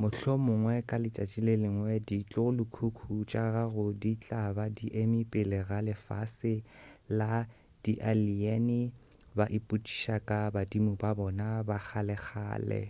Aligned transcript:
mohlomongwe 0.00 0.74
ka 0.88 0.96
letšatši 1.02 1.40
le 1.46 1.54
lengwe 1.62 1.94
ditlogolokhukhu 2.08 3.12
tša 3.30 3.44
gago 3.54 3.86
di 4.02 4.12
tla 4.22 4.42
ba 4.56 4.66
di 4.76 4.86
eme 5.02 5.20
pele 5.32 5.58
ga 5.68 5.78
lefase 5.86 6.54
la 7.18 7.32
di-alien 7.82 8.68
ba 9.36 9.44
ipotšiša 9.58 10.16
ka 10.28 10.38
badimo 10.54 10.92
ba 11.02 11.10
bona 11.18 11.48
ba 11.68 11.76
kgalekgale 11.86 12.82